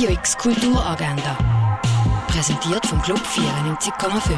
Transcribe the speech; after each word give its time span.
Radio 0.00 0.14
X 0.14 0.38
Kulturagenda. 0.38 1.36
Präsentiert 2.28 2.86
vom 2.86 3.02
Club 3.02 3.18
94,5. 3.18 4.32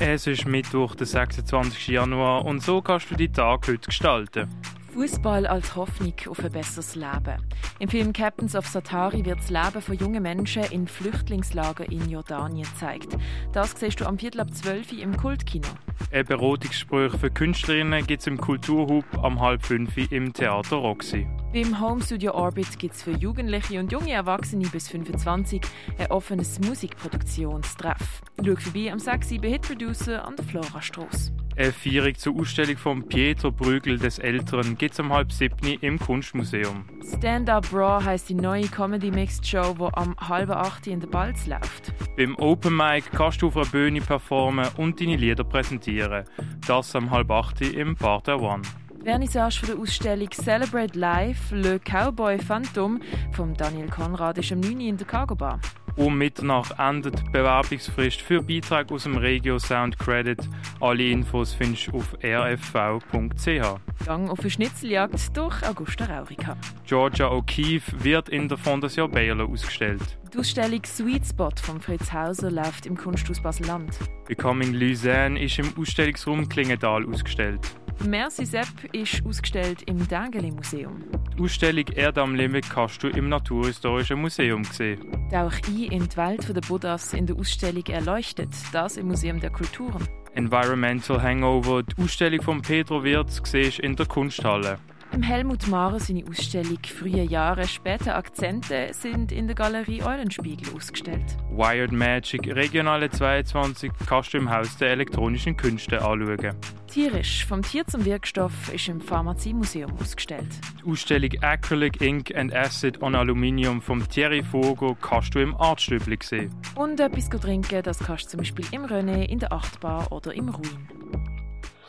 Es 0.00 0.26
ist 0.26 0.46
Mittwoch, 0.46 0.94
der 0.94 1.06
26. 1.06 1.88
Januar, 1.88 2.44
und 2.44 2.62
so 2.62 2.82
kannst 2.82 3.10
du 3.10 3.14
die 3.14 3.32
Tag 3.32 3.66
heute 3.68 3.86
gestalten. 3.86 4.50
Fußball 4.92 5.46
als 5.46 5.74
Hoffnung 5.76 6.12
auf 6.28 6.44
ein 6.44 6.52
besseres 6.52 6.94
Leben. 6.94 7.42
Im 7.78 7.88
Film 7.88 8.12
Captains 8.12 8.54
of 8.54 8.66
Satari 8.66 9.24
wird 9.24 9.38
das 9.38 9.48
Leben 9.48 9.80
von 9.80 9.96
jungen 9.96 10.22
Menschen 10.22 10.64
in 10.64 10.86
Flüchtlingslagern 10.86 11.90
in 11.90 12.10
Jordanien 12.10 12.68
gezeigt. 12.70 13.16
Das 13.54 13.72
siehst 13.80 14.00
du 14.00 14.04
am 14.04 14.18
Viertel 14.18 14.42
ab 14.42 14.52
12 14.52 14.92
Uhr 14.92 14.98
im 15.00 15.16
Kultkino. 15.16 15.68
Ein 16.12 16.26
Beratungsgespräch 16.26 17.12
für 17.12 17.30
Künstlerinnen 17.30 18.06
gibt 18.06 18.20
es 18.20 18.26
im 18.26 18.36
Kulturhub 18.36 19.06
am 19.22 19.40
halb 19.40 19.64
fünf 19.64 19.96
im 19.96 20.34
Theater 20.34 20.76
Roxy. 20.76 21.26
Beim 21.52 21.78
Home 21.78 22.02
Studio 22.02 22.32
Orbit 22.32 22.78
gibt 22.78 22.94
es 22.94 23.02
für 23.02 23.10
Jugendliche 23.10 23.78
und 23.78 23.92
junge 23.92 24.12
Erwachsene 24.12 24.66
bis 24.68 24.88
25 24.88 25.60
ein 25.98 26.06
offenes 26.10 26.58
Musikproduktionstreff. 26.60 28.22
Schau 28.42 28.56
vorbei 28.56 28.90
am 28.90 28.98
6 28.98 29.36
bei 29.42 29.50
Hit 29.50 29.60
Producer 29.60 30.24
an 30.24 30.34
der 30.36 30.46
Florastrasse. 30.46 31.30
Eine 31.54 31.72
Feierung 31.72 32.14
zur 32.14 32.40
Ausstellung 32.40 32.78
von 32.78 33.06
Pietro 33.06 33.52
Brügel 33.52 33.98
des 33.98 34.18
Älteren 34.18 34.78
es 34.80 34.98
um 34.98 35.12
halb 35.12 35.30
siebni 35.30 35.76
im 35.82 35.98
Kunstmuseum. 35.98 36.86
Stand 37.18 37.50
Up 37.50 37.70
Raw 37.70 38.02
heisst 38.02 38.30
die 38.30 38.34
neue 38.34 38.66
Comedy 38.68 39.10
Mixed 39.10 39.46
Show, 39.46 39.74
die 39.78 39.94
am 39.94 40.16
halb 40.26 40.48
acht 40.48 40.86
in 40.86 41.00
der 41.00 41.08
Balz 41.08 41.46
läuft. 41.46 41.92
Beim 42.16 42.34
Open 42.36 42.74
Mic 42.74 43.10
kannst 43.12 43.42
du 43.42 43.48
auf 43.48 43.58
einer 43.58 43.66
Bühne 43.66 44.00
performen 44.00 44.68
und 44.78 44.98
deine 44.98 45.16
Lieder 45.16 45.44
präsentieren. 45.44 46.24
Das 46.66 46.96
am 46.96 47.10
halb 47.10 47.30
acht 47.30 47.60
im 47.60 47.94
der 47.94 48.40
One. 48.40 48.62
Vernissage 49.04 49.58
für 49.58 49.74
die 49.74 49.82
Ausstellung 49.82 50.30
Celebrate 50.30 50.96
Life 50.96 51.54
Le 51.56 51.80
Cowboy 51.80 52.38
Phantom 52.38 53.00
von 53.32 53.52
Daniel 53.54 53.88
Konrad 53.88 54.38
ist 54.38 54.52
am 54.52 54.60
9. 54.60 54.80
in 54.80 54.96
der 54.96 55.06
Cargo 55.06 55.34
Bar. 55.34 55.58
Um 55.94 56.16
Mitternacht 56.16 56.74
endet 56.78 57.18
die 57.18 57.30
Bewerbungsfrist 57.30 58.22
für 58.22 58.42
Beitrag 58.42 58.90
aus 58.90 59.02
dem 59.02 59.18
Regio 59.18 59.58
Sound 59.58 59.98
Credit. 59.98 60.38
Alle 60.80 61.10
Infos 61.10 61.52
findest 61.52 61.88
du 61.88 61.98
auf 61.98 62.16
rfv.ch. 62.22 64.06
Gang 64.06 64.30
auf 64.30 64.40
eine 64.40 64.50
Schnitzeljagd 64.50 65.36
durch 65.36 65.62
Augusta 65.68 66.06
Raurica. 66.06 66.56
Georgia 66.86 67.28
O'Keeffe 67.28 68.02
wird 68.02 68.30
in 68.30 68.48
der 68.48 68.56
Fondation 68.56 69.10
Baylor 69.10 69.48
ausgestellt. 69.48 70.18
Die 70.32 70.38
Ausstellung 70.38 70.82
Sweet 70.84 71.26
Spot 71.26 71.50
von 71.62 71.78
Fritz 71.78 72.10
Hauser 72.10 72.50
läuft 72.50 72.86
im 72.86 72.96
Kunsthaus 72.96 73.40
Basel-Land. 73.42 73.98
Becoming 74.26 74.72
Luzerne 74.72 75.42
ist 75.42 75.58
im 75.58 75.74
Ausstellungsraum 75.78 76.48
Klingenthal 76.48 77.06
ausgestellt. 77.06 77.60
Merci 78.08 78.46
Sepp 78.46 78.66
ist 78.92 79.24
ausgestellt 79.26 79.82
im 79.82 80.08
Dengeli 80.08 80.50
Museum. 80.50 81.04
Die 81.36 81.42
Ausstellung 81.42 81.86
Erde 81.94 82.20
am 82.20 82.34
Limit 82.34 82.68
kannst 82.68 83.02
du 83.02 83.08
im 83.08 83.30
Naturhistorischen 83.30 84.20
Museum 84.20 84.64
sehen. 84.64 85.00
Tauch 85.30 85.52
ein 85.66 85.82
in 85.84 86.08
die 86.08 86.16
Welt 86.16 86.46
der 86.54 86.60
Buddhas 86.60 87.14
in 87.14 87.26
der 87.26 87.36
Ausstellung 87.36 87.84
Erleuchtet, 87.86 88.50
das 88.72 88.98
im 88.98 89.08
Museum 89.08 89.40
der 89.40 89.50
Kulturen. 89.50 90.06
Environmental 90.34 91.22
Hangover, 91.22 91.82
die 91.82 92.02
Ausstellung 92.02 92.42
von 92.42 92.60
Pedro 92.60 93.02
Wirz, 93.02 93.40
siehst 93.44 93.78
in 93.78 93.96
der 93.96 94.06
Kunsthalle. 94.06 94.78
Im 95.12 95.22
Helmut 95.22 95.68
Mahrer 95.68 96.00
seine 96.00 96.24
Ausstellung 96.26 96.78
Frühe 96.86 97.22
Jahre, 97.22 97.68
später 97.68 98.16
Akzente 98.16 98.88
sind 98.92 99.30
in 99.30 99.46
der 99.46 99.54
Galerie 99.54 100.02
Eulenspiegel 100.02 100.74
ausgestellt. 100.74 101.36
Wired 101.50 101.92
Magic 101.92 102.46
Regionale 102.46 103.10
22 103.10 103.92
kannst 104.08 104.32
du 104.32 104.38
im 104.38 104.50
Haus 104.50 104.74
der 104.78 104.88
elektronischen 104.92 105.54
Künste 105.54 106.02
anschauen. 106.02 106.56
Tierisch, 106.86 107.44
vom 107.44 107.60
Tier 107.60 107.86
zum 107.86 108.06
Wirkstoff, 108.06 108.72
ist 108.72 108.88
im 108.88 109.02
Pharmaziemuseum 109.02 109.92
ausgestellt. 110.00 110.48
Die 110.80 110.90
Ausstellung 110.90 111.30
Acrylic 111.42 112.00
Ink 112.00 112.34
and 112.34 112.54
Acid 112.54 113.02
on 113.02 113.14
Aluminium 113.14 113.82
vom 113.82 114.08
Thierry 114.08 114.42
Fogo 114.42 114.96
kannst 114.98 115.34
du 115.34 115.40
im 115.40 115.54
Artstübli 115.60 116.18
sehen. 116.22 116.54
Und 116.74 117.00
etwas 117.00 117.28
trinken, 117.28 117.82
das 117.82 117.98
kannst 117.98 118.24
du 118.24 118.30
zum 118.30 118.38
Beispiel 118.38 118.64
im 118.72 118.86
René, 118.86 119.24
in 119.28 119.40
der 119.40 119.52
Achtbar 119.52 120.10
oder 120.10 120.32
im 120.32 120.48
Ruin. 120.48 120.88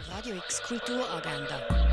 Radio 0.10 0.36
X 0.36 0.62
Kulturagenda. 0.64 1.93